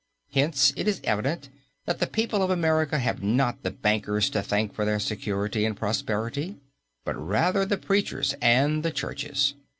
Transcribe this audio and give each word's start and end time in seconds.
Hence, 0.33 0.73
it 0.75 0.87
is 0.87 0.99
evident 1.03 1.49
that 1.85 1.99
the 1.99 2.07
people 2.07 2.41
of 2.41 2.49
America 2.49 2.97
have 2.97 3.21
not 3.21 3.61
the 3.61 3.69
bankers 3.69 4.31
to 4.31 4.41
thank 4.41 4.73
for 4.73 4.83
their 4.83 4.99
security 4.99 5.63
and 5.63 5.77
prosperity, 5.77 6.57
but 7.05 7.13
rather 7.15 7.65
the 7.65 7.77
preachers 7.77 8.33
and 8.41 8.81
the 8.81 8.89
churches. 8.91 9.53